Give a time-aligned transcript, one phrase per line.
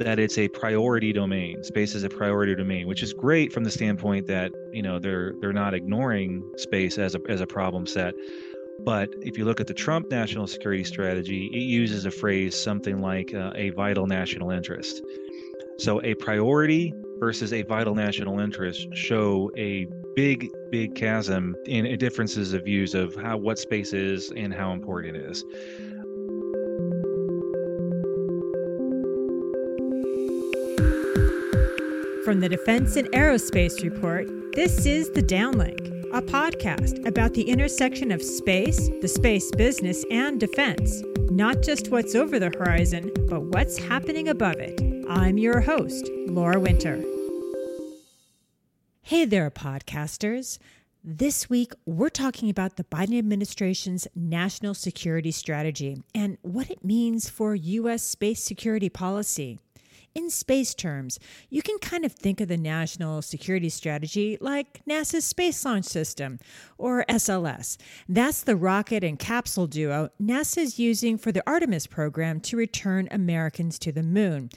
[0.00, 1.62] that it's a priority domain.
[1.62, 5.34] Space is a priority domain, which is great from the standpoint that you know they're
[5.40, 8.14] they're not ignoring space as a as a problem set.
[8.80, 13.00] But if you look at the Trump national security strategy, it uses a phrase something
[13.00, 15.02] like uh, a vital national interest.
[15.78, 19.86] So a priority versus a vital national interest show a
[20.16, 25.16] big, big chasm in differences of views of how what space is and how important
[25.16, 25.44] it is.
[32.30, 35.80] From the Defense and Aerospace Report, this is The Downlink,
[36.14, 41.02] a podcast about the intersection of space, the space business, and defense.
[41.28, 44.80] Not just what's over the horizon, but what's happening above it.
[45.10, 47.02] I'm your host, Laura Winter.
[49.02, 50.58] Hey there, podcasters.
[51.02, 57.28] This week, we're talking about the Biden administration's national security strategy and what it means
[57.28, 58.04] for U.S.
[58.04, 59.58] space security policy.
[60.12, 65.24] In space terms, you can kind of think of the national security strategy like NASA's
[65.24, 66.40] Space Launch System,
[66.78, 67.76] or SLS.
[68.08, 73.06] That's the rocket and capsule duo NASA is using for the Artemis program to return
[73.12, 74.50] Americans to the moon.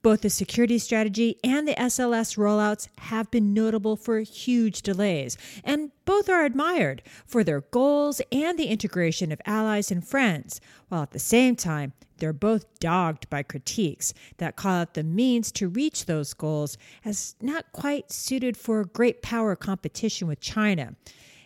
[0.00, 5.90] Both the security strategy and the SLS rollouts have been notable for huge delays, and
[6.10, 11.12] both are admired for their goals and the integration of allies and friends, while at
[11.12, 16.06] the same time, they're both dogged by critiques that call out the means to reach
[16.06, 20.96] those goals as not quite suited for great power competition with China.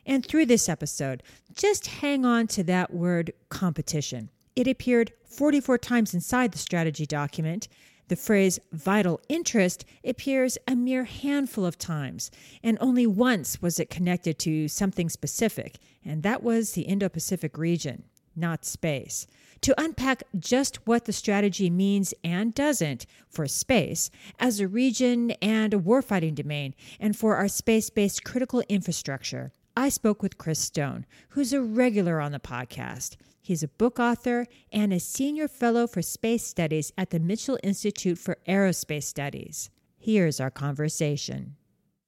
[0.06, 4.30] And through this episode, just hang on to that word competition.
[4.56, 7.68] It appeared 44 times inside the strategy document.
[8.08, 12.30] The phrase vital interest appears a mere handful of times,
[12.62, 17.56] and only once was it connected to something specific, and that was the Indo Pacific
[17.56, 18.04] region,
[18.36, 19.26] not space
[19.64, 25.72] to unpack just what the strategy means and doesn't for space as a region and
[25.72, 29.52] a warfighting domain, and for our space based critical infrastructure.
[29.76, 33.16] I spoke with Chris Stone, who's a regular on the podcast.
[33.42, 38.18] He's a book author and a senior fellow for space studies at the Mitchell Institute
[38.18, 39.70] for Aerospace Studies.
[39.98, 41.56] Here's our conversation.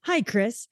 [0.05, 0.69] Hi, Chris.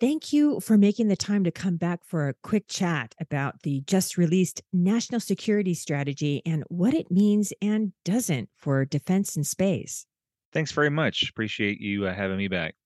[0.00, 3.80] Thank you for making the time to come back for a quick chat about the
[3.86, 10.06] just released national security strategy and what it means and doesn't for defense and space.
[10.52, 11.28] Thanks very much.
[11.28, 12.76] Appreciate you uh, having me back.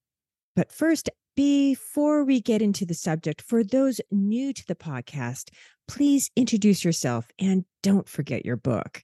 [0.56, 5.50] But first, before we get into the subject, for those new to the podcast,
[5.88, 9.02] please introduce yourself and don't forget your book.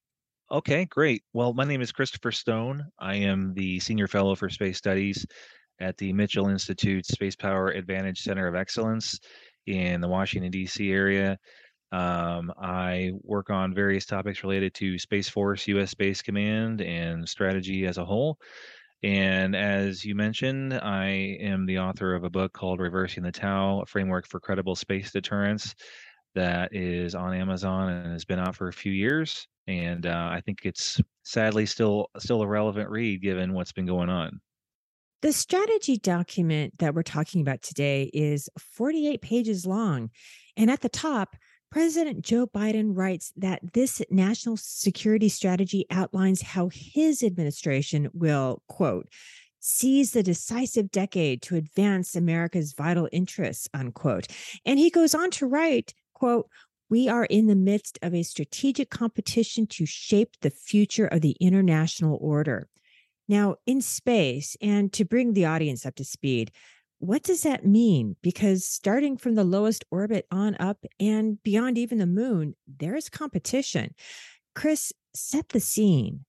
[0.51, 1.23] Okay, great.
[1.35, 2.85] Well, my name is Christopher Stone.
[2.99, 5.27] I am the Senior Fellow for Space Studies
[5.81, 9.19] at the Mitchell Institute Space Power Advantage Center of Excellence
[9.67, 10.91] in the Washington, D.C.
[10.91, 11.39] area.
[11.93, 15.91] Um, I work on various topics related to Space Force, U.S.
[15.91, 18.39] Space Command, and strategy as a whole.
[19.03, 23.83] And as you mentioned, I am the author of a book called Reversing the Tao,
[23.83, 25.75] a framework for credible space deterrence
[26.35, 29.47] that is on Amazon and has been out for a few years.
[29.69, 34.09] And uh, I think it's sadly still still a relevant read given what's been going
[34.09, 34.41] on.
[35.21, 40.11] The strategy document that we're talking about today is 48 pages long.
[40.57, 41.37] And at the top,
[41.71, 49.09] President Joe Biden writes that this national security strategy outlines how his administration will, quote,
[49.61, 54.29] seize the decisive decade to advance America's vital interests, unquote.
[54.65, 56.49] And he goes on to write, quote,
[56.89, 61.37] we are in the midst of a strategic competition to shape the future of the
[61.41, 62.69] international order.
[63.29, 66.51] Now, in space, and to bring the audience up to speed,
[66.99, 68.17] what does that mean?
[68.23, 73.09] Because starting from the lowest orbit on up and beyond even the moon, there is
[73.09, 73.95] competition.
[74.55, 76.25] Chris, set the scene.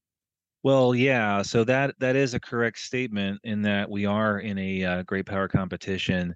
[0.61, 4.83] Well, yeah, so that that is a correct statement in that we are in a
[4.83, 6.35] uh, great power competition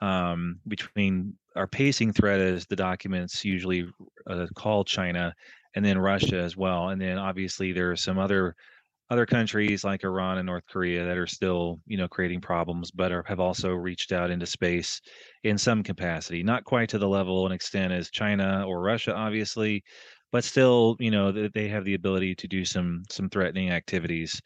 [0.00, 3.88] um, between our pacing threat, as the documents usually
[4.28, 5.34] uh, call China,
[5.74, 8.54] and then Russia as well, and then obviously there are some other
[9.08, 13.12] other countries like Iran and North Korea that are still, you know, creating problems, but
[13.12, 15.00] are, have also reached out into space
[15.44, 16.42] in some capacity.
[16.42, 19.84] Not quite to the level and extent as China or Russia, obviously,
[20.32, 24.40] but still, you know, they have the ability to do some some threatening activities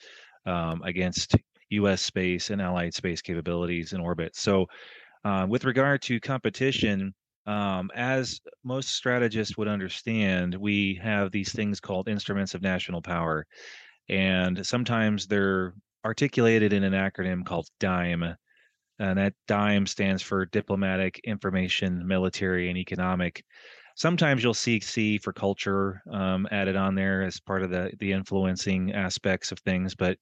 [0.44, 1.36] um, against
[1.70, 2.02] U.S.
[2.02, 4.36] space and allied space capabilities in orbit.
[4.36, 4.66] So,
[5.24, 7.14] uh, with regard to competition.
[7.46, 13.46] Um, as most strategists would understand, we have these things called instruments of national power
[14.10, 15.72] and sometimes they're
[16.04, 18.34] articulated in an acronym called DIME.
[18.98, 23.42] And that DIME stands for diplomatic, information, military, and economic.
[23.96, 28.12] Sometimes you'll see C for culture um, added on there as part of the the
[28.12, 30.18] influencing aspects of things, but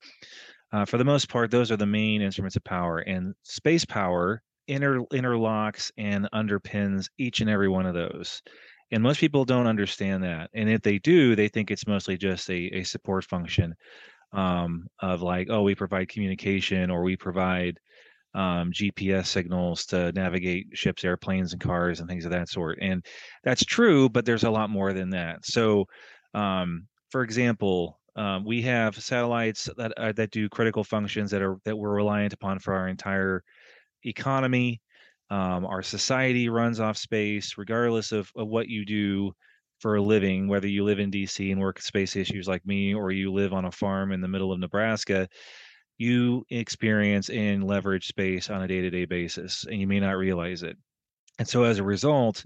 [0.73, 2.99] uh, for the most part, those are the main instruments of power.
[2.99, 8.43] And space power inter interlocks and underpins each and every one of those.
[8.90, 10.50] And most people don't understand that.
[10.55, 13.75] And if they do, they think it's mostly just a, a support function
[14.32, 17.79] um, of like, oh, we provide communication or we provide
[18.35, 22.79] um, GPS signals to navigate ships, airplanes, and cars and things of that sort.
[22.81, 23.05] And
[23.43, 25.44] that's true, but there's a lot more than that.
[25.44, 25.87] So,
[26.34, 31.56] um, for example, um, we have satellites that uh, that do critical functions that are
[31.64, 33.44] that we're reliant upon for our entire
[34.05, 34.81] economy.
[35.31, 39.33] Um, our society runs off space, regardless of, of what you do
[39.81, 43.13] for a living, whether you live in DC and work space issues like me, or
[43.13, 45.29] you live on a farm in the middle of Nebraska,
[45.99, 50.17] you experience and leverage space on a day to day basis, and you may not
[50.17, 50.77] realize it.
[51.39, 52.45] And so, as a result,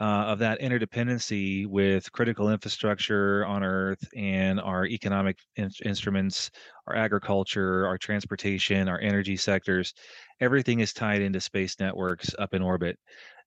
[0.00, 6.50] uh, of that interdependency with critical infrastructure on Earth and our economic in- instruments,
[6.86, 9.92] our agriculture, our transportation, our energy sectors,
[10.40, 12.98] everything is tied into space networks up in orbit.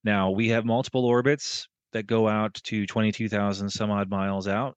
[0.03, 4.75] Now, we have multiple orbits that go out to 22,000 some odd miles out,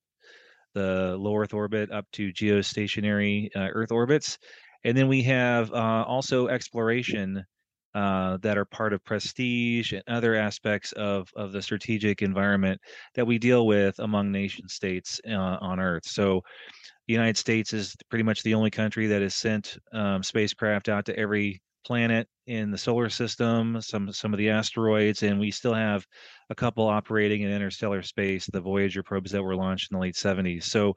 [0.74, 4.38] the low Earth orbit up to geostationary uh, Earth orbits.
[4.84, 7.44] And then we have uh, also exploration
[7.96, 12.78] uh, that are part of prestige and other aspects of, of the strategic environment
[13.14, 16.04] that we deal with among nation states uh, on Earth.
[16.04, 16.42] So,
[17.06, 21.06] the United States is pretty much the only country that has sent um, spacecraft out
[21.06, 25.72] to every planet in the solar system, some some of the asteroids, and we still
[25.72, 26.04] have
[26.50, 30.16] a couple operating in interstellar space, the Voyager probes that were launched in the late
[30.16, 30.64] 70s.
[30.64, 30.96] So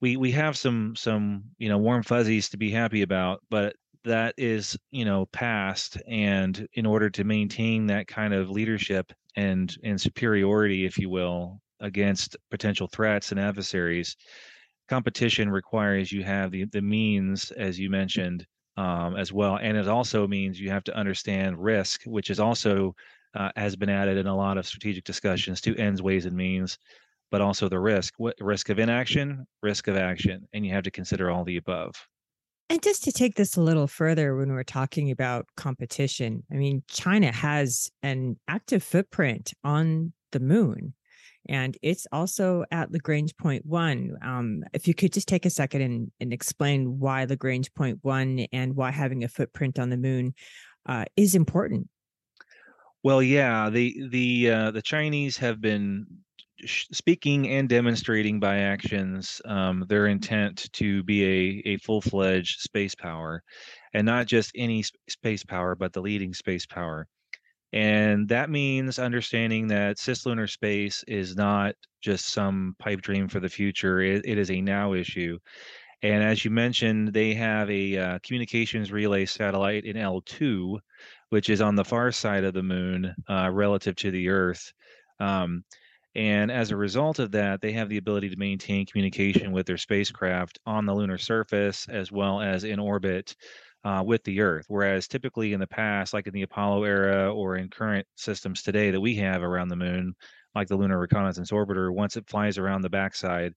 [0.00, 4.34] we we have some some you know warm fuzzies to be happy about, but that
[4.36, 10.00] is you know past and in order to maintain that kind of leadership and and
[10.00, 14.16] superiority if you will against potential threats and adversaries
[14.88, 18.46] competition requires you have the, the means as you mentioned
[18.76, 22.94] um, as well and it also means you have to understand risk which is also
[23.34, 26.78] uh, has been added in a lot of strategic discussions to ends ways and means
[27.30, 30.90] but also the risk what risk of inaction risk of action and you have to
[30.90, 31.94] consider all the above
[32.70, 36.82] and just to take this a little further, when we're talking about competition, I mean,
[36.88, 40.94] China has an active footprint on the moon,
[41.48, 44.16] and it's also at Lagrange point one.
[44.22, 48.46] Um, if you could just take a second and, and explain why Lagrange point one
[48.52, 50.34] and why having a footprint on the moon
[50.86, 51.88] uh, is important.
[53.02, 56.06] Well, yeah, the the uh, the Chinese have been
[56.66, 63.42] speaking and demonstrating by actions um, their intent to be a, a full-fledged space power
[63.94, 67.06] and not just any space power but the leading space power.
[67.72, 73.48] And that means understanding that cislunar space is not just some pipe dream for the
[73.48, 75.38] future it, it is a now issue.
[76.02, 80.78] And as you mentioned they have a uh, communications relay satellite in l2
[81.30, 84.72] which is on the far side of the moon uh, relative to the earth.
[85.20, 85.64] Um,
[86.14, 89.76] and as a result of that, they have the ability to maintain communication with their
[89.76, 93.36] spacecraft on the lunar surface as well as in orbit
[93.84, 94.66] uh, with the Earth.
[94.68, 98.90] Whereas typically in the past, like in the Apollo era or in current systems today
[98.90, 100.14] that we have around the moon,
[100.54, 103.52] like the Lunar Reconnaissance Orbiter, once it flies around the backside,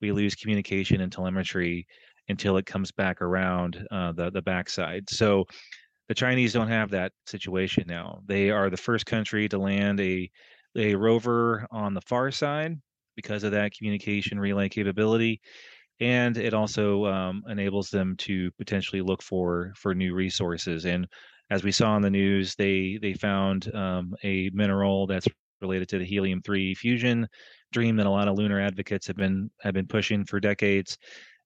[0.00, 1.86] we lose communication and telemetry
[2.28, 5.08] until it comes back around uh, the the backside.
[5.10, 5.44] So
[6.08, 8.20] the Chinese don't have that situation now.
[8.26, 10.30] They are the first country to land a
[10.76, 12.80] a rover on the far side
[13.16, 15.40] because of that communication relay capability
[16.00, 21.06] and it also um, enables them to potentially look for for new resources and
[21.50, 25.28] as we saw in the news they they found um, a mineral that's
[25.60, 27.26] related to the helium 3 fusion
[27.72, 30.98] dream that a lot of lunar advocates have been have been pushing for decades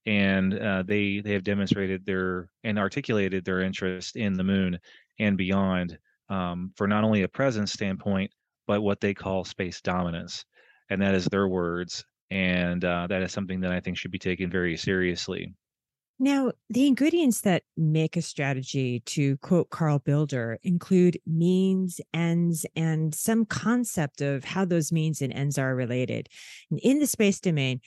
[0.07, 4.79] and uh, they they have demonstrated their and articulated their interest in the moon
[5.19, 5.99] and beyond
[6.31, 8.31] um, for not only a presence standpoint
[8.69, 10.45] but what they call space dominance.
[10.91, 12.05] And that is their words.
[12.31, 15.55] And uh, that is something that I think should be taken very seriously.
[16.21, 23.15] Now, the ingredients that make a strategy, to quote Carl Builder, include means, ends, and
[23.15, 26.29] some concept of how those means and ends are related.
[26.83, 27.81] In the space domain,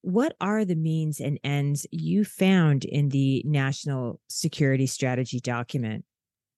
[0.00, 6.04] what are the means and ends you found in the National Security Strategy document?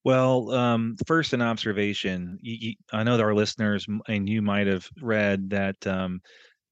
[0.03, 2.39] Well, um, first, an observation.
[2.41, 6.21] You, you, I know that our listeners and you might have read that um,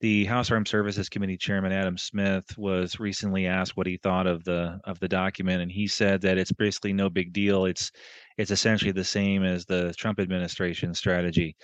[0.01, 4.43] the House Armed Services Committee Chairman Adam Smith was recently asked what he thought of
[4.45, 7.65] the of the document, and he said that it's basically no big deal.
[7.65, 7.91] It's
[8.37, 11.55] it's essentially the same as the Trump administration strategy.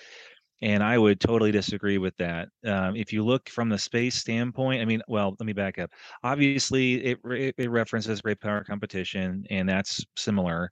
[0.62, 2.48] And I would totally disagree with that.
[2.66, 5.92] Um, if you look from the space standpoint, I mean, well, let me back up.
[6.24, 10.72] Obviously, it it, it references great power competition, and that's similar.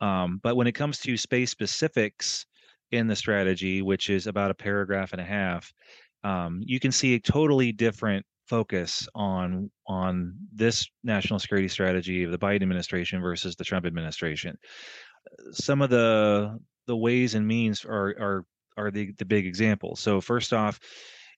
[0.00, 2.46] Um, but when it comes to space specifics
[2.90, 5.72] in the strategy, which is about a paragraph and a half,
[6.24, 12.32] um, you can see a totally different focus on on this national security strategy of
[12.32, 14.58] the Biden administration versus the Trump administration.
[15.52, 18.44] Some of the the ways and means are are
[18.76, 20.00] are the the big examples.
[20.00, 20.80] So first off,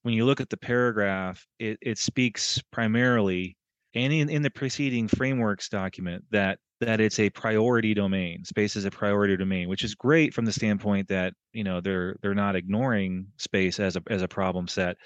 [0.02, 3.56] when you look at the paragraph, it it speaks primarily
[3.94, 8.44] and in, in the preceding frameworks document that that it's a priority domain.
[8.44, 12.16] Space is a priority domain, which is great from the standpoint that you know they're
[12.22, 14.96] they're not ignoring space as a as a problem set.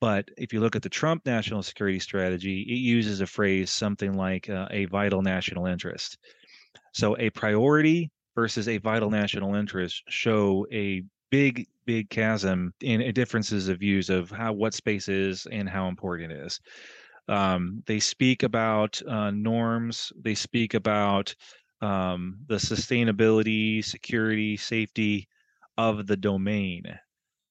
[0.00, 4.14] But if you look at the Trump national security strategy, it uses a phrase something
[4.14, 6.18] like uh, a vital national interest.
[6.92, 13.68] So a priority versus a vital national interest show a big big chasm in differences
[13.68, 16.60] of views of how what space is and how important it is.
[17.28, 20.12] Um, they speak about uh, norms.
[20.20, 21.34] They speak about
[21.80, 25.28] um, the sustainability, security, safety
[25.76, 26.84] of the domain.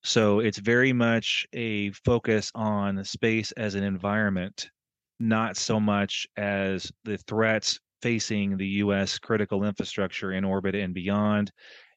[0.03, 4.69] So it's very much a focus on space as an environment,
[5.19, 9.17] not so much as the threats facing the U.S.
[9.17, 11.51] critical infrastructure in orbit and beyond,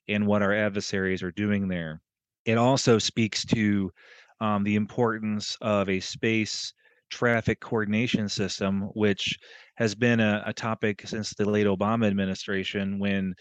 [0.08, 2.00] and what our adversaries are doing there.
[2.46, 3.92] It also speaks to
[4.40, 6.72] um, the importance of a space
[7.10, 9.38] traffic coordination system, which
[9.76, 13.34] has been a, a topic since the late Obama administration when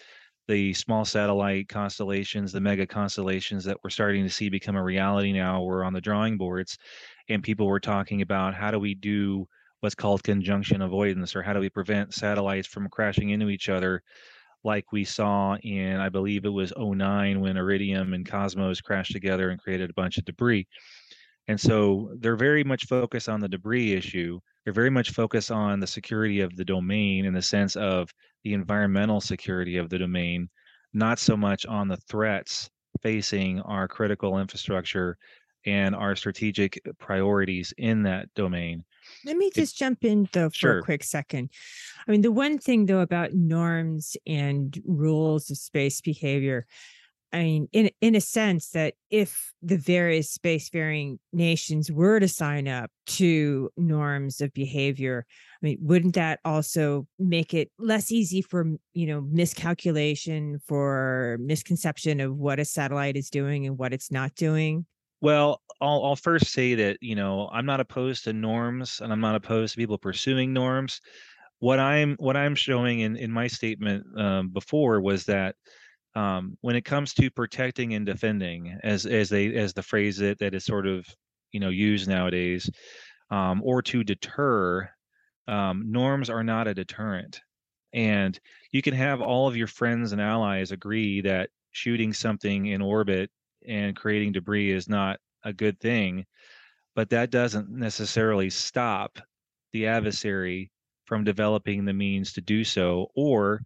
[0.47, 5.33] the small satellite constellations, the mega constellations that we're starting to see become a reality
[5.33, 6.77] now were on the drawing boards.
[7.29, 9.45] And people were talking about how do we do
[9.81, 14.01] what's called conjunction avoidance, or how do we prevent satellites from crashing into each other,
[14.63, 19.49] like we saw in, I believe it was 09 when Iridium and Cosmos crashed together
[19.49, 20.67] and created a bunch of debris.
[21.47, 24.39] And so they're very much focused on the debris issue.
[24.63, 28.09] They're very much focused on the security of the domain in the sense of
[28.43, 30.49] the environmental security of the domain,
[30.93, 32.69] not so much on the threats
[33.01, 35.17] facing our critical infrastructure
[35.65, 38.83] and our strategic priorities in that domain.
[39.25, 40.77] Let me just it, jump in though for sure.
[40.79, 41.49] a quick second.
[42.07, 46.65] I mean, the one thing though about norms and rules of space behavior,
[47.33, 52.67] I mean, in in a sense that if the various spacefaring nations were to sign
[52.67, 55.25] up to norms of behavior,
[55.61, 62.21] I mean, wouldn't that also make it less easy for you know miscalculation, for misconception
[62.21, 64.85] of what a satellite is doing and what it's not doing?
[65.19, 69.21] Well, I'll I'll first say that you know I'm not opposed to norms, and I'm
[69.21, 71.01] not opposed to people pursuing norms.
[71.59, 75.55] What I'm what I'm showing in in my statement um, before was that
[76.17, 80.39] um, when it comes to protecting and defending, as as they as the phrase that
[80.39, 81.05] that is sort of
[81.51, 82.67] you know used nowadays,
[83.29, 84.89] um, or to deter,
[85.47, 87.39] um, norms are not a deterrent.
[87.93, 88.37] And
[88.71, 93.29] you can have all of your friends and allies agree that shooting something in orbit
[93.67, 96.25] and creating debris is not a good thing,
[96.95, 99.19] but that doesn't necessarily stop
[99.71, 100.71] the adversary
[101.05, 103.61] from developing the means to do so or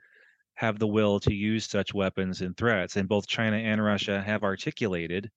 [0.62, 2.96] have the will to use such weapons and threats.
[2.96, 5.28] And both China and Russia have articulated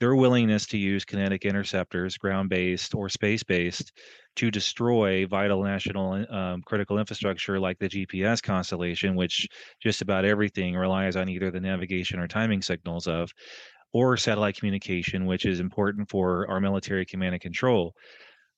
[0.00, 3.92] their willingness to use kinetic interceptors, ground based or space based,
[4.36, 9.46] to destroy vital national um, critical infrastructure like the GPS constellation, which
[9.82, 13.30] just about everything relies on either the navigation or timing signals of,
[13.92, 17.92] or satellite communication, which is important for our military command and control.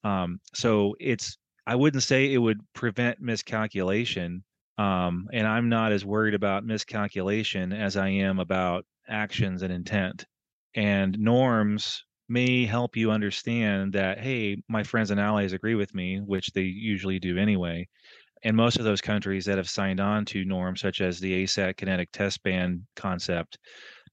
[0.04, 1.36] Um, so it's
[1.66, 4.44] I wouldn't say it would prevent miscalculation
[4.78, 10.24] um, and I'm not as worried about miscalculation as I am about actions and intent.
[10.74, 16.18] And norms may help you understand that, hey, my friends and allies agree with me,
[16.18, 17.88] which they usually do anyway.
[18.42, 21.76] And most of those countries that have signed on to norms such as the ASAT
[21.76, 23.58] kinetic test ban concept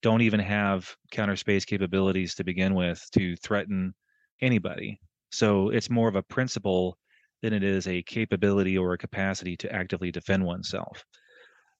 [0.01, 3.93] don't even have counter space capabilities to begin with to threaten
[4.41, 4.99] anybody.
[5.31, 6.97] So it's more of a principle
[7.43, 11.03] than it is a capability or a capacity to actively defend oneself.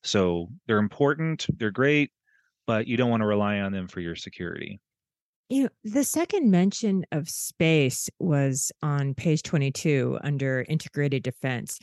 [0.04, 2.12] So they're important, they're great,
[2.68, 4.82] but you don't want to rely on them for your security.
[5.50, 11.80] You know, the second mention of space was on page 22 under integrated defense.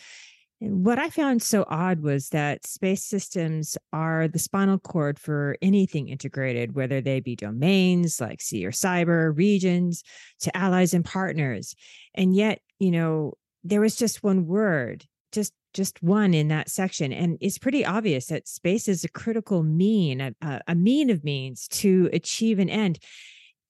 [0.61, 5.57] And what I found so odd was that space systems are the spinal cord for
[5.63, 10.03] anything integrated, whether they be domains like sea or cyber, regions,
[10.41, 11.75] to allies and partners.
[12.15, 17.13] And yet, you know, there was just one word, just just one in that section.
[17.13, 21.69] And it's pretty obvious that space is a critical mean, a, a mean of means
[21.69, 22.99] to achieve an end.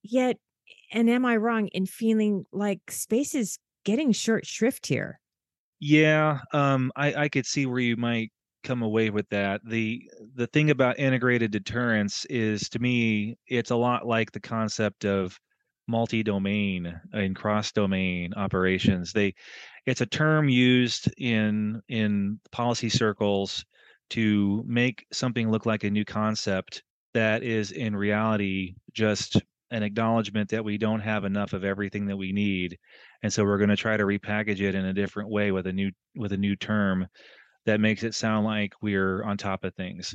[0.02, 0.38] Yet,
[0.92, 5.20] and am I wrong in feeling like space is getting short shrift here?
[5.78, 8.32] Yeah, um, I, I could see where you might
[8.62, 9.62] come away with that.
[9.64, 10.02] The
[10.34, 15.38] the thing about integrated deterrence is to me it's a lot like the concept of
[15.90, 19.12] multi-domain and cross-domain operations.
[19.12, 19.34] They
[19.86, 23.64] it's a term used in in policy circles
[24.10, 26.82] to make something look like a new concept
[27.14, 32.16] that is in reality just an acknowledgement that we don't have enough of everything that
[32.16, 32.76] we need
[33.22, 35.72] and so we're going to try to repackage it in a different way with a
[35.72, 37.06] new with a new term
[37.66, 40.14] that makes it sound like we're on top of things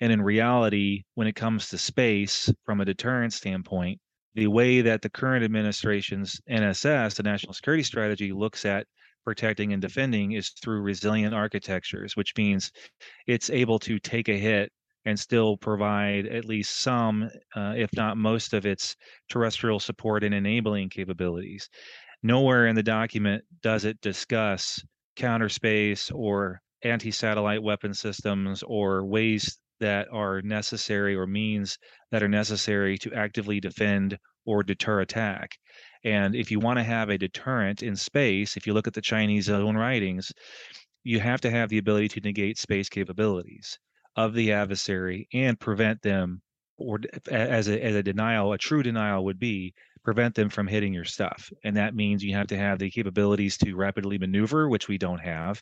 [0.00, 4.00] and in reality when it comes to space from a deterrence standpoint
[4.34, 8.86] the way that the current administration's NSS, the National Security Strategy, looks at
[9.24, 12.72] protecting and defending is through resilient architectures, which means
[13.26, 14.72] it's able to take a hit
[15.04, 18.96] and still provide at least some, uh, if not most, of its
[19.28, 21.68] terrestrial support and enabling capabilities.
[22.22, 24.82] Nowhere in the document does it discuss
[25.16, 31.76] counter space or anti satellite weapon systems or ways that are necessary or means
[32.12, 35.50] that are necessary to actively defend or deter attack.
[36.04, 39.00] And if you want to have a deterrent in space, if you look at the
[39.00, 40.32] Chinese own writings,
[41.04, 43.78] you have to have the ability to negate space capabilities
[44.16, 46.40] of the adversary and prevent them,
[46.78, 49.74] or as a, as a denial, a true denial would be,
[50.04, 51.50] prevent them from hitting your stuff.
[51.64, 55.20] And that means you have to have the capabilities to rapidly maneuver, which we don't
[55.20, 55.60] have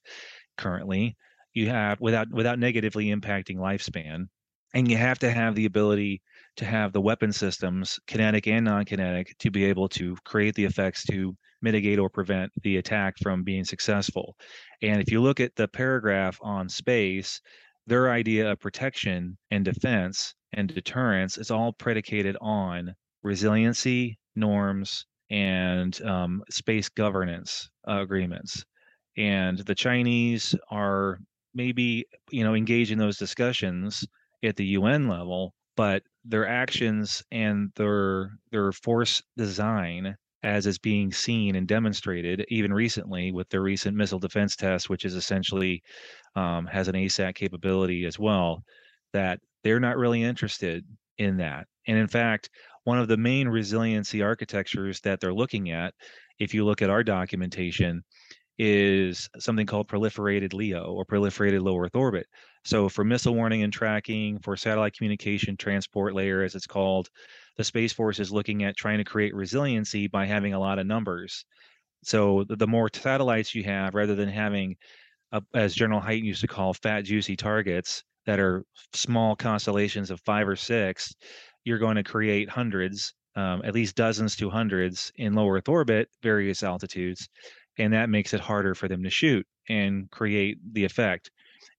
[0.58, 1.16] currently
[1.54, 4.26] you have without without negatively impacting lifespan
[4.74, 6.22] and you have to have the ability
[6.56, 11.04] to have the weapon systems kinetic and non-kinetic to be able to create the effects
[11.04, 14.34] to mitigate or prevent the attack from being successful.
[14.82, 17.40] And if you look at the paragraph on space
[17.86, 26.00] their idea of protection and defense and deterrence is all predicated on resiliency norms and
[26.02, 28.64] um, space governance uh, agreements.
[29.16, 31.18] And the chinese are
[31.54, 34.04] maybe you know engage in those discussions
[34.42, 41.12] at the UN level, but their actions and their their force design as is being
[41.12, 45.82] seen and demonstrated even recently with their recent missile defense test, which is essentially
[46.34, 48.62] um, has an ASAT capability as well,
[49.12, 50.84] that they're not really interested
[51.18, 51.66] in that.
[51.86, 52.48] And in fact,
[52.84, 55.92] one of the main resiliency architectures that they're looking at,
[56.38, 58.02] if you look at our documentation,
[58.62, 62.26] is something called proliferated LEO or proliferated low Earth orbit.
[62.62, 67.08] So for missile warning and tracking, for satellite communication transport layer, as it's called,
[67.56, 70.86] the Space Force is looking at trying to create resiliency by having a lot of
[70.86, 71.46] numbers.
[72.04, 74.76] So the, more satellites you have, rather than having,
[75.32, 80.20] a, as General Hyten used to call, fat, juicy targets that are small constellations of
[80.20, 81.14] five or six,
[81.64, 86.10] you're going to create hundreds, um, at least dozens to hundreds in low Earth orbit,
[86.22, 87.26] various altitudes
[87.80, 91.30] and that makes it harder for them to shoot and create the effect.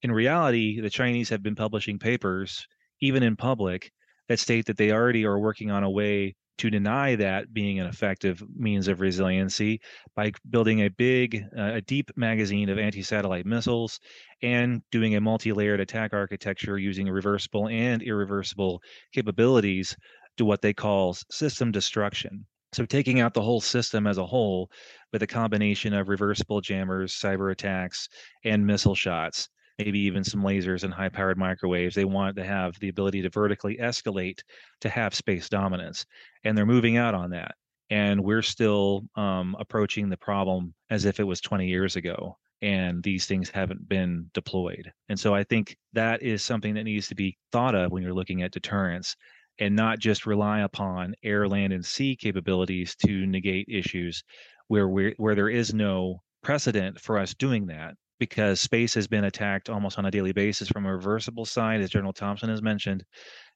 [0.01, 2.67] In reality, the Chinese have been publishing papers,
[3.01, 3.91] even in public,
[4.27, 7.87] that state that they already are working on a way to deny that being an
[7.87, 9.81] effective means of resiliency
[10.15, 13.99] by building a big, uh, a deep magazine of anti satellite missiles
[14.43, 19.95] and doing a multi layered attack architecture using reversible and irreversible capabilities
[20.37, 22.45] to what they call system destruction.
[22.73, 24.71] So taking out the whole system as a whole
[25.11, 28.07] with a combination of reversible jammers, cyber attacks,
[28.45, 31.95] and missile shots, maybe even some lasers and high-powered microwaves.
[31.95, 34.39] They want to have the ability to vertically escalate
[34.81, 36.05] to have space dominance,
[36.43, 37.55] and they're moving out on that.
[37.89, 43.01] And we're still um, approaching the problem as if it was 20 years ago and
[43.03, 44.91] these things haven't been deployed.
[45.09, 48.13] And so I think that is something that needs to be thought of when you're
[48.13, 49.15] looking at deterrence
[49.61, 54.23] and not just rely upon air, land, and sea capabilities to negate issues
[54.67, 59.23] where we where there is no precedent for us doing that because space has been
[59.23, 63.03] attacked almost on a daily basis from a reversible side, as General Thompson has mentioned,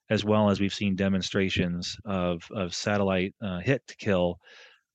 [0.10, 4.38] as well as we've seen demonstrations of of satellite uh, hit to kill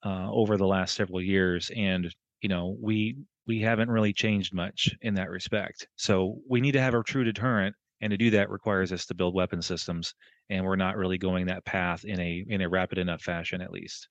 [0.06, 3.16] uh, over the last several years, and you know we
[3.48, 5.88] we haven't really changed much in that respect.
[5.96, 9.14] So we need to have a true deterrent and to do that requires us to
[9.14, 10.14] build weapon systems
[10.50, 13.70] and we're not really going that path in a in a rapid enough fashion at
[13.70, 14.08] least.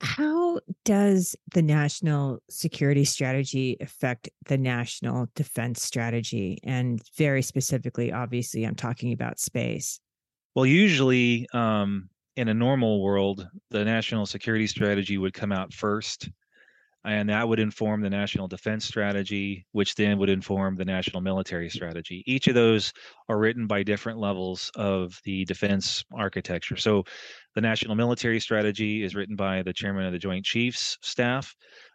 [0.00, 6.58] How does the national security strategy affect the national defense strategy?
[6.64, 10.00] And very specifically obviously i'm talking about space.
[10.54, 16.30] Well usually um, in a normal world the national security strategy would come out first
[17.04, 21.70] and that would inform the national defense strategy, which then would inform the national military
[21.70, 22.22] strategy.
[22.26, 22.92] Each of those
[23.28, 26.76] are written by different levels of the defense architecture.
[26.76, 27.04] So,
[27.54, 31.54] the national military strategy is written by the chairman of the Joint Chiefs Staff.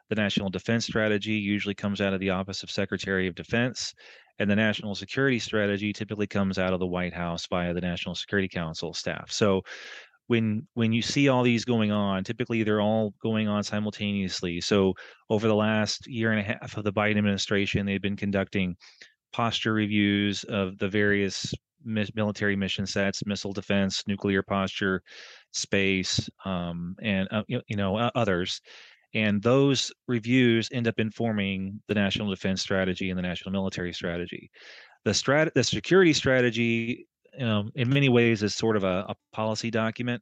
[0.10, 3.94] The national defense strategy usually comes out of the Office of Secretary of Defense,
[4.40, 8.16] and the national security strategy typically comes out of the White House via the National
[8.16, 9.32] Security Council staff.
[9.32, 9.62] So,
[10.28, 14.62] when when you see all these going on typically they're all going on simultaneously.
[14.62, 14.94] So
[15.30, 18.76] over the last year and a half of the biden administration they've been conducting
[19.34, 21.54] posture reviews of the various
[21.86, 25.02] military mission sets missile defense nuclear posture
[25.52, 28.62] space um, and uh, you know others.
[29.14, 34.52] And those reviews end up informing the national defense strategy and the national military strategy.
[35.06, 37.08] The strat the security strategy
[37.42, 40.22] um, in many ways is sort of a, a policy document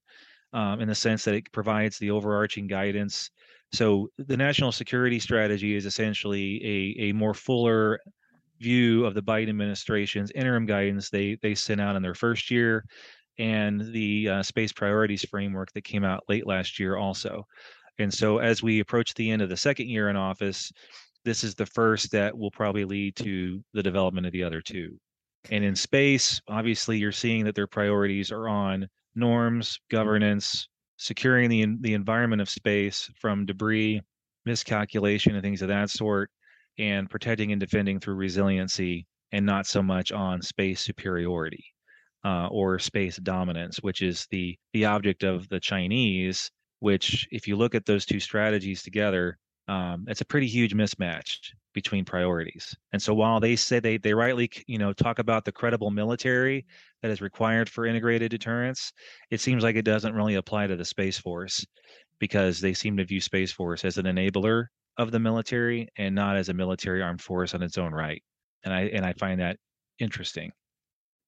[0.54, 3.30] um, in the sense that it provides the overarching guidance.
[3.71, 7.99] So the national security strategy is essentially a, a more fuller
[8.60, 12.86] view of the Biden administration's interim guidance they they sent out in their first year,
[13.39, 17.45] and the uh, space priorities framework that came out late last year also.
[17.99, 20.71] And so as we approach the end of the second year in office,
[21.26, 24.97] this is the first that will probably lead to the development of the other two.
[25.51, 31.65] And in space, obviously, you're seeing that their priorities are on norms, governance, securing the
[31.82, 34.01] the environment of space from debris,
[34.45, 36.32] miscalculation, and things of that sort,
[36.77, 41.65] and protecting and defending through resiliency, and not so much on space superiority
[42.23, 46.49] uh, or space dominance, which is the the object of the Chinese.
[46.79, 49.38] Which, if you look at those two strategies together,
[49.69, 52.75] um, it's a pretty huge mismatch between priorities.
[52.91, 56.65] And so while they say they they rightly you know talk about the credible military
[57.01, 58.91] that is required for integrated deterrence,
[59.31, 61.65] it seems like it doesn't really apply to the space force
[62.19, 64.65] because they seem to view space force as an enabler
[64.97, 68.21] of the military and not as a military armed force on its own right.
[68.63, 69.57] And I and I find that
[69.99, 70.51] interesting.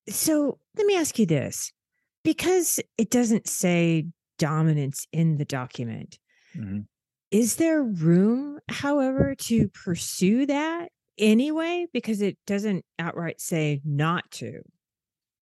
[0.10, 1.72] So let me ask you this
[2.24, 4.06] because it doesn't say
[4.38, 6.20] dominance in the document.
[6.56, 6.82] Mm-hmm.
[7.32, 11.88] Is there room, however, to pursue that anyway?
[11.94, 14.62] Because it doesn't outright say not to.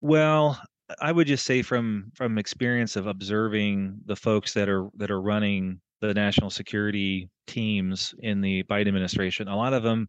[0.00, 0.60] Well,
[1.00, 5.20] I would just say from from experience of observing the folks that are that are
[5.20, 10.06] running the national security teams in the Biden administration, a lot of them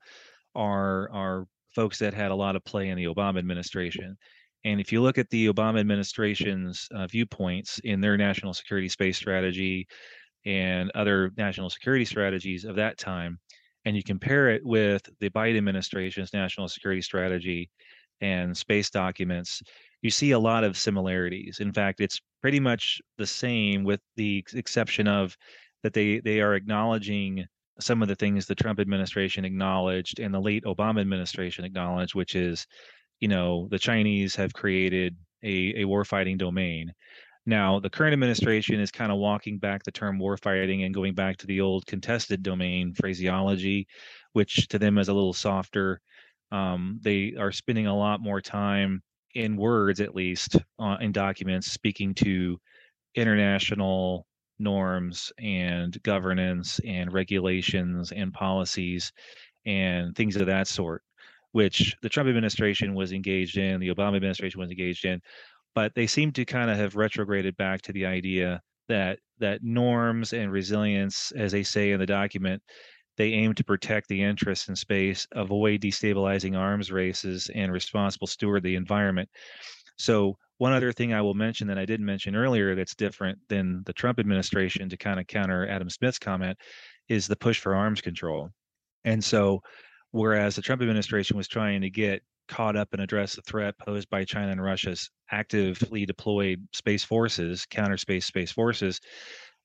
[0.54, 4.18] are are folks that had a lot of play in the Obama administration.
[4.64, 9.18] And if you look at the Obama administration's uh, viewpoints in their national security space
[9.18, 9.88] strategy,
[10.46, 13.40] and other national security strategies of that time,
[13.86, 17.70] and you compare it with the Biden administration's national security strategy
[18.22, 19.62] and space documents,
[20.02, 21.60] you see a lot of similarities.
[21.60, 25.36] In fact, it's pretty much the same with the exception of
[25.84, 27.46] that they they are acknowledging
[27.80, 32.36] some of the things the Trump administration acknowledged and the late Obama administration acknowledged, which
[32.36, 32.66] is,
[33.20, 36.92] you know, the Chinese have created a, a warfighting domain.
[37.46, 41.38] Now, the current administration is kind of walking back the term warfighting and going back
[41.38, 43.88] to the old contested domain phraseology,
[44.34, 46.02] which to them is a little softer.
[46.52, 49.04] Um, they are spending a lot more time
[49.36, 52.60] in words, at least uh, in documents, speaking to
[53.14, 54.26] international
[54.58, 59.12] norms and governance and regulations and policies
[59.66, 61.04] and things of that sort,
[61.52, 65.22] which the Trump administration was engaged in, the Obama administration was engaged in
[65.76, 70.34] but they seem to kind of have retrograded back to the idea that that norms
[70.34, 72.64] and resilience, as they say in the document,
[73.18, 78.64] they aim to protect the interests in space, avoid destabilizing arms races, and responsible steward
[78.64, 79.30] the environment.
[79.98, 83.84] So one other thing I will mention that I didn't mention earlier that's different than
[83.86, 86.58] the Trump administration to kind of counter Adam Smith's comment
[87.10, 88.50] is the push for arms control.
[89.04, 89.62] And so
[90.12, 94.10] whereas the Trump administration was trying to get caught up and address the threat posed
[94.10, 99.00] by China and Russia's actively deployed space forces, counter space space forces,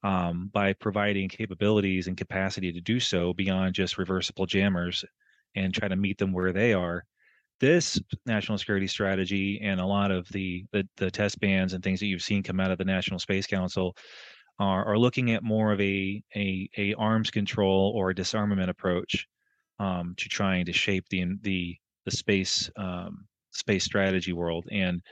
[0.03, 5.05] um, by providing capabilities and capacity to do so beyond just reversible jammers
[5.55, 7.05] and try to meet them where they are.
[7.61, 12.01] This national security strategy and a lot of the, the, the test bands and things
[12.01, 13.95] that you've seen come out of the National Space Council
[14.59, 19.27] are, are looking at more of a, a, a arms control or a disarmament approach
[19.79, 24.67] um, to trying to shape the the the space um, space strategy world.
[24.71, 25.03] And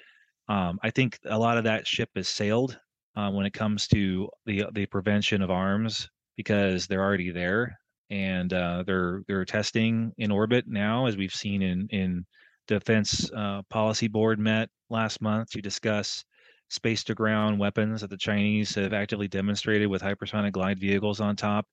[0.49, 2.79] um, I think a lot of that ship has sailed
[3.17, 7.79] uh, when it comes to the the prevention of arms because they're already there
[8.11, 12.25] and uh, they're they're testing in orbit now, as we've seen in in
[12.67, 16.25] Defense uh, Policy Board met last month to discuss
[16.71, 21.35] space to ground weapons that the Chinese have actively demonstrated with hypersonic glide vehicles on
[21.35, 21.67] top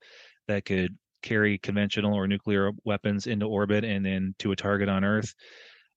[0.48, 5.04] that could carry conventional or nuclear weapons into orbit and then to a target on
[5.04, 5.34] Earth.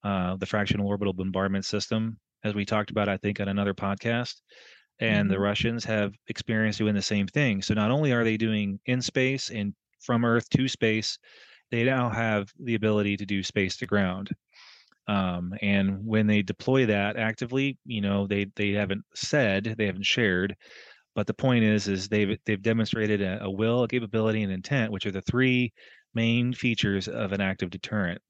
[0.03, 4.35] Uh, the fractional orbital bombardment system, as we talked about, I think, on another podcast.
[4.99, 5.33] And mm-hmm.
[5.33, 7.61] the Russians have experienced doing the same thing.
[7.61, 11.17] So not only are they doing in space and from Earth to space,
[11.71, 14.29] they now have the ability to do space to ground.
[15.07, 20.05] Um, and when they deploy that actively, you know, they they haven't said, they haven't
[20.05, 20.55] shared,
[21.19, 24.89] but the point is, is they've they've demonstrated a, a will, a capability, and intent,
[24.89, 25.73] which are the three
[26.13, 28.21] main features of an active deterrent.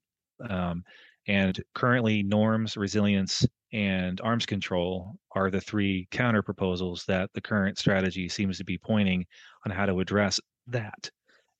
[0.48, 0.82] Um,
[1.28, 7.78] and currently, norms, resilience, and arms control are the three counter proposals that the current
[7.78, 9.24] strategy seems to be pointing
[9.64, 11.08] on how to address that.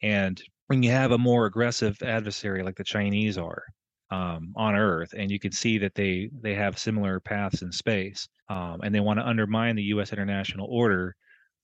[0.02, 3.62] And when you have a more aggressive adversary like the Chinese are
[4.10, 8.28] um, on Earth, and you can see that they they have similar paths in space,
[8.48, 10.12] um, and they want to undermine the U.S.
[10.12, 11.14] international order.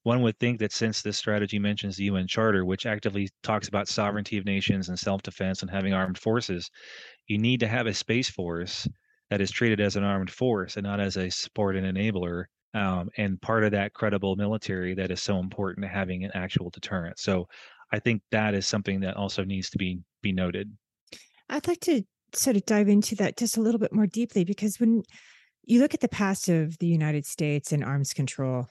[0.05, 3.89] One would think that since this strategy mentions the UN Charter, which actively talks about
[3.89, 6.71] sovereignty of nations and self-defense and having armed forces,
[7.27, 8.87] you need to have a space force
[9.31, 13.09] that is treated as an armed force and not as a support and enabler um,
[13.17, 17.19] and part of that credible military that is so important to having an actual deterrent.
[17.19, 17.49] So
[17.91, 20.71] I think that is something that also needs to be be noted.
[21.49, 22.03] I'd like to
[22.37, 25.03] sort of dive into that just a little bit more deeply because when
[25.65, 28.67] you look at the past of the United States and arms control,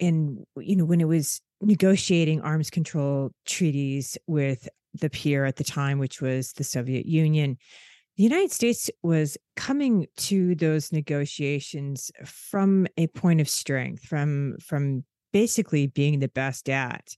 [0.00, 4.68] and you know when it was negotiating arms control treaties with
[5.00, 7.56] the peer at the time, which was the Soviet Union,
[8.16, 15.04] the United States was coming to those negotiations from a point of strength, from from
[15.32, 17.16] basically being the best at.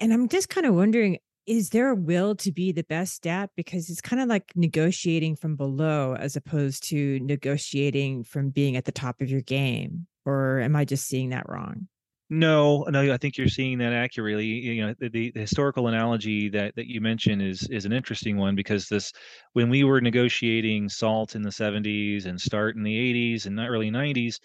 [0.00, 3.50] And I'm just kind of wondering is there a will to be the best at?
[3.56, 8.84] Because it's kind of like negotiating from below as opposed to negotiating from being at
[8.84, 11.88] the top of your game or am i just seeing that wrong?
[12.30, 16.74] No no i think you're seeing that accurately you know the, the, historical analogy that
[16.74, 19.12] that you mentioned is is an interesting one because this
[19.52, 23.68] when we were negotiating salt in the 70s and start in the 80s and not
[23.68, 24.40] early 90s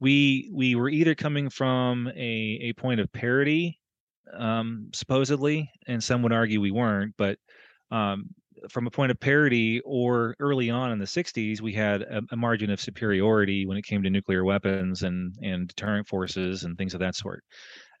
[0.00, 3.80] we we were either coming from a a point of parity
[4.32, 7.14] um, supposedly, and some would argue we weren't.
[7.16, 7.38] But
[7.90, 8.30] um,
[8.70, 12.36] from a point of parity, or early on in the 60s, we had a, a,
[12.36, 16.94] margin of superiority when it came to nuclear weapons and and deterrent forces and things
[16.94, 17.44] of that sort,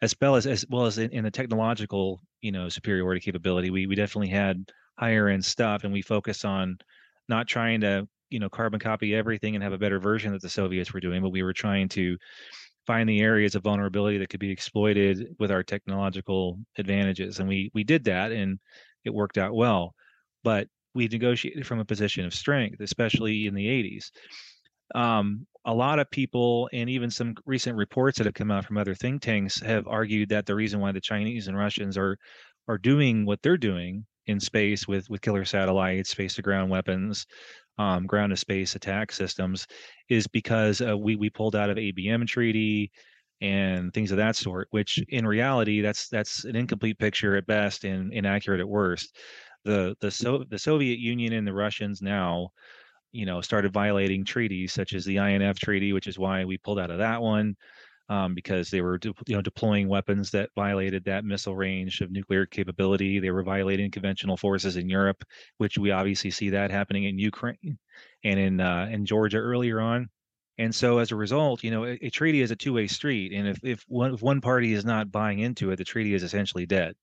[0.02, 3.70] as well as as well as in, in the technological you know superiority capability.
[3.70, 6.78] We we definitely had higher end stuff, and we focused on
[7.28, 10.48] not trying to you know carbon copy everything and have a better version that the
[10.48, 12.16] Soviets were doing, but we were trying to
[12.86, 17.70] find the areas of vulnerability that could be exploited with our technological advantages and we
[17.74, 18.58] we did that and
[19.04, 19.94] it worked out well.
[20.42, 24.10] But we negotiated from a position of strength especially in the 80s
[24.94, 28.76] um, a lot of people and even some recent reports that have come out from
[28.76, 32.16] other think tanks have argued that the reason why the chinese and russians are
[32.68, 37.26] are doing what they're doing in space with with killer satellites space to ground weapons
[37.78, 39.66] um, ground to space attack systems
[40.08, 42.90] is because uh, we we pulled out of ABM treaty
[43.40, 44.68] and things of that sort.
[44.70, 49.16] Which in reality, that's that's an incomplete picture at best and inaccurate at worst.
[49.64, 52.50] The the so the Soviet Union and the Russians now,
[53.12, 56.78] you know, started violating treaties such as the INF treaty, which is why we pulled
[56.78, 57.56] out of that one
[58.08, 62.10] um, because they were de- you know deploying weapons that violated that missile range of
[62.10, 63.18] nuclear capability.
[63.18, 65.24] They were violating conventional forces in Europe,
[65.58, 67.78] which we obviously see that happening in Ukraine
[68.24, 70.08] and in uh, in Georgia earlier on.
[70.58, 73.48] And so as a result, you know, a, a treaty is a two-way street, and
[73.48, 76.66] if if one if one party is not buying into it, the treaty is essentially
[76.66, 76.94] dead.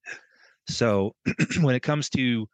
[0.68, 1.16] So
[1.62, 2.48] when it comes to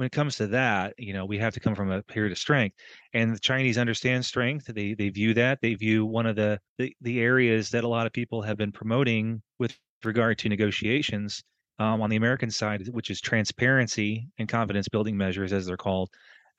[0.00, 2.38] when it comes to that, you know, we have to come from a period of
[2.38, 2.74] strength.
[3.12, 4.64] And the Chinese understand strength.
[4.64, 5.58] They they view that.
[5.60, 8.72] They view one of the, the, the areas that a lot of people have been
[8.72, 11.42] promoting with regard to negotiations
[11.78, 16.08] um, on the American side, which is transparency and confidence building measures, as they're called,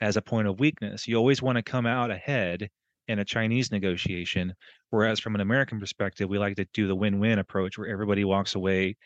[0.01, 1.07] as a point of weakness.
[1.07, 2.69] You always want to come out ahead
[3.07, 4.53] in a Chinese negotiation,
[4.91, 8.53] whereas from an American perspective, we like to do the win-win approach, where everybody walks
[8.53, 8.97] away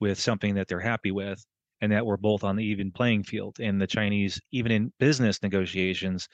[0.00, 1.40] with something that they're happy with
[1.80, 3.58] and that we're both on the even playing field.
[3.60, 6.28] And the Chinese, even in business negotiations,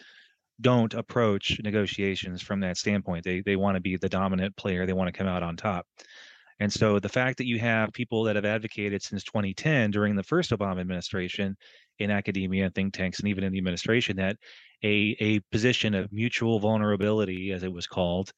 [0.60, 3.24] don't approach negotiations from that standpoint.
[3.24, 4.86] They they want to be the dominant player.
[4.86, 5.86] They want to come out on top.
[6.60, 10.22] And so the fact that you have people that have advocated since 2010 during the
[10.22, 11.56] first Obama administration
[11.98, 14.36] in academia and think tanks and even in the administration that
[14.84, 18.32] a a position of mutual vulnerability, as it was called,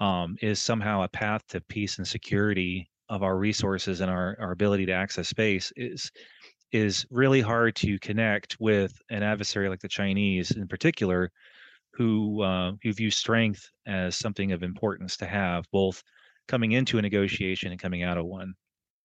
[0.00, 4.52] um, is somehow a path to peace and security of our resources and our, our
[4.52, 6.10] ability to access space is
[6.72, 11.30] is really hard to connect with an adversary like the Chinese in particular,
[11.92, 16.02] who uh, who view strength as something of importance to have, both
[16.48, 18.54] coming into a negotiation and coming out of one.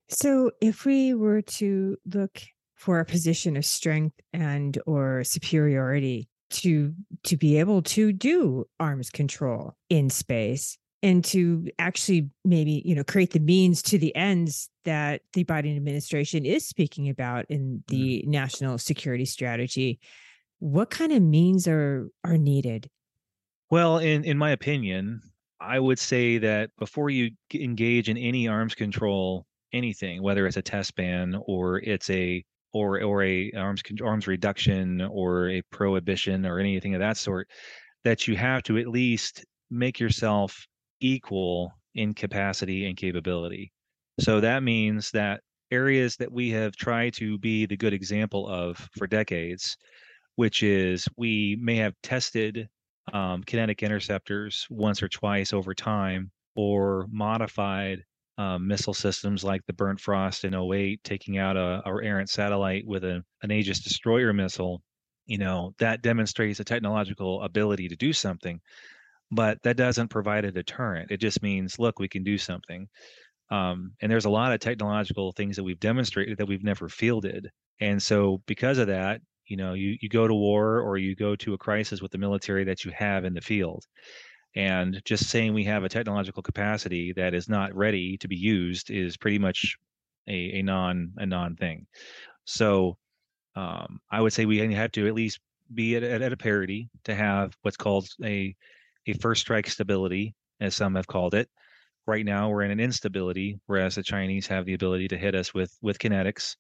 [0.10, 2.42] So, if we were to look
[2.76, 6.94] for a position of strength and or superiority to
[7.24, 13.04] to be able to do arms control in space and to actually maybe you know
[13.04, 17.96] create the means to the ends that the Biden administration is speaking about in mm-hmm.
[17.96, 18.28] the mm.
[18.28, 20.00] national security strategy
[20.60, 22.90] what kind of means are are needed
[23.70, 25.22] well in in my opinion
[25.60, 30.62] i would say that before you engage in any arms control anything whether it's a
[30.62, 36.60] test ban or it's a or or a arms arms reduction or a prohibition or
[36.60, 37.48] anything of that sort
[38.04, 40.66] that you have to at least make yourself
[41.00, 43.72] equal in capacity and capability.
[44.20, 48.78] So that means that areas that we have tried to be the good example of
[48.98, 49.78] for decades,
[50.36, 52.68] which is we may have tested
[53.14, 58.04] um, kinetic interceptors once or twice over time or modified
[58.38, 63.04] um, missile systems like the Burnt Frost in 08, taking out a, errant satellite with
[63.04, 64.82] a, an Aegis destroyer missile,
[65.26, 68.60] you know, that demonstrates a technological ability to do something
[69.32, 71.12] but that doesn't provide a deterrent.
[71.12, 72.88] It just means, look, we can do something.
[73.50, 77.50] Um, and there's a lot of technological things that we've demonstrated that we've never fielded.
[77.80, 81.36] And so, because of that, you know, you you go to war or you go
[81.38, 83.86] to a crisis with the military that you have in the field.
[84.56, 88.90] And just saying we have a technological capacity that is not ready to be used
[88.90, 89.78] is pretty much
[90.28, 91.86] a, a non a non thing.
[92.46, 92.98] So
[93.56, 95.40] um, I would say we have to at least
[95.74, 98.56] be at, at, a parity to have what's called a
[99.08, 101.50] a first strike stability, as some have called it.
[102.06, 105.54] Right now, we're in an instability, whereas the Chinese have the ability to hit us
[105.54, 106.56] with with kinetics.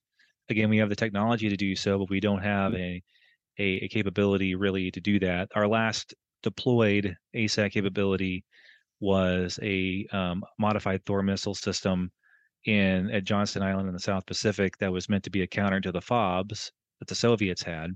[0.50, 3.02] Again, we have the technology to do so, but we don't have a
[3.60, 5.50] a, a capability really to do that.
[5.56, 8.44] Our last deployed ASAT capability
[9.00, 12.12] was a um, modified Thor missile system
[12.66, 15.80] in at Johnston Island in the South Pacific that was meant to be a counter
[15.82, 17.92] to the FOBS that the Soviets had.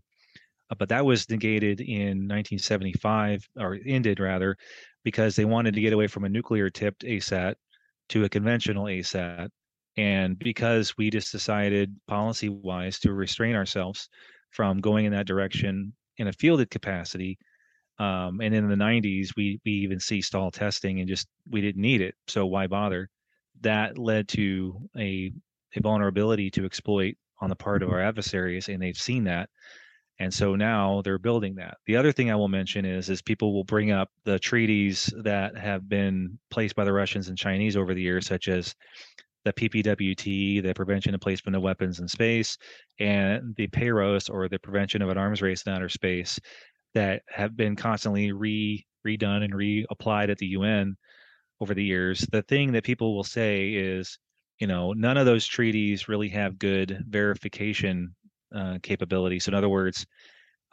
[0.71, 4.57] Uh, but that was negated in 1975 or ended rather
[5.03, 7.55] because they wanted to get away from a nuclear tipped ASAT
[8.09, 9.49] to a conventional ASAT.
[9.97, 14.07] And because we just decided policy wise to restrain ourselves
[14.51, 17.37] from going in that direction in a fielded capacity.
[17.99, 21.81] Um, and in the 90s, we, we even ceased all testing and just we didn't
[21.81, 22.15] need it.
[22.27, 23.09] So why bother?
[23.61, 25.33] That led to a,
[25.75, 29.49] a vulnerability to exploit on the part of our adversaries, and they've seen that
[30.19, 31.77] and so now they're building that.
[31.87, 35.57] The other thing i will mention is is people will bring up the treaties that
[35.57, 38.75] have been placed by the russians and chinese over the years such as
[39.45, 42.57] the ppwt the prevention and placement of weapons in space
[42.99, 46.39] and the PAROS or the prevention of an arms race in outer space
[46.93, 50.95] that have been constantly re redone and reapplied at the un
[51.59, 52.27] over the years.
[52.31, 54.17] The thing that people will say is
[54.59, 58.15] you know none of those treaties really have good verification
[58.55, 59.39] uh, capability.
[59.39, 60.05] So, in other words,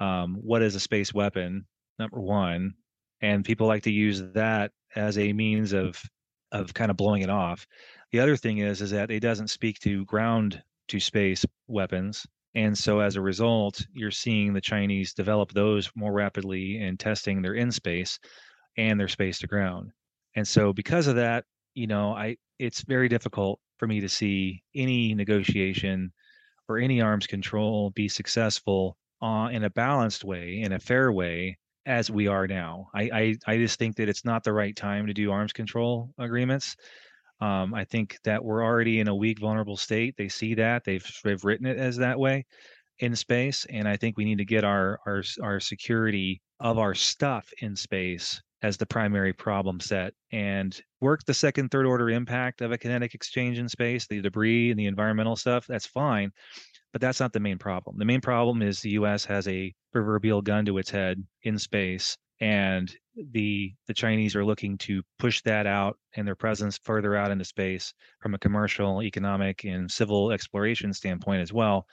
[0.01, 1.67] um, what is a space weapon?
[1.99, 2.75] Number one,
[3.21, 6.01] and people like to use that as a means of
[6.53, 7.67] of kind of blowing it off.
[8.13, 12.27] The other thing is is that it doesn't speak to ground to space weapons.
[12.55, 17.43] And so as a result, you're seeing the Chinese develop those more rapidly in testing
[17.43, 18.19] their in space
[18.77, 19.91] and their space to ground.
[20.35, 24.63] And so because of that, you know, I it's very difficult for me to see
[24.75, 26.13] any negotiation
[26.69, 31.57] or any arms control be successful uh, in a balanced way, in a fair way,
[31.87, 32.89] as we are now.
[32.95, 36.13] I, I, I just think that it's not the right time to do arms control
[36.19, 36.77] agreements.
[37.41, 40.15] Um, I think that we're already in a weak, vulnerable state.
[40.17, 42.45] They see that they've they've written it as that way
[42.99, 46.95] in space, and I think we need to get our our our security of our
[46.95, 52.61] stuff in space as the primary problem set and work the second, third order impact
[52.61, 56.31] of a kinetic exchange in space, the debris and the environmental stuff, that's fine.
[56.93, 57.99] But that's not the main problem.
[57.99, 62.17] The main problem is the US has a proverbial gun to its head in space.
[62.41, 62.93] And
[63.33, 67.45] the the Chinese are looking to push that out and their presence further out into
[67.45, 71.87] space from a commercial, economic, and civil exploration standpoint as well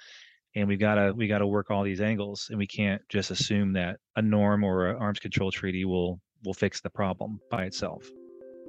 [0.55, 3.31] and we've got to we got to work all these angles and we can't just
[3.31, 7.65] assume that a norm or an arms control treaty will will fix the problem by
[7.65, 8.09] itself.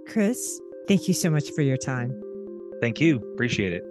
[0.08, 2.22] Chris, thank you so much for your time.
[2.80, 3.16] Thank you.
[3.34, 3.84] Appreciate it.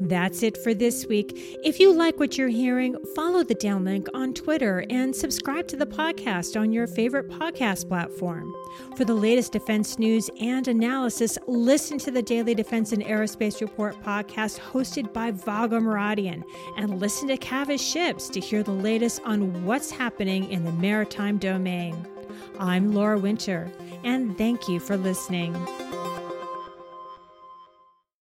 [0.00, 1.32] That's it for this week.
[1.64, 5.86] If you like what you're hearing, follow the downlink on Twitter and subscribe to the
[5.86, 8.54] podcast on your favorite podcast platform.
[8.96, 14.00] For the latest defense news and analysis, listen to the Daily Defense and Aerospace Report
[14.04, 16.44] podcast hosted by Vago Muradian
[16.76, 21.38] and listen to Cavas Ships to hear the latest on what's happening in the maritime
[21.38, 22.06] domain.
[22.58, 23.70] I'm Laura Winter,
[24.04, 25.54] and thank you for listening.